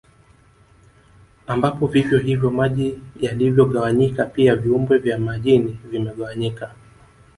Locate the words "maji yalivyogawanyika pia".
2.51-4.55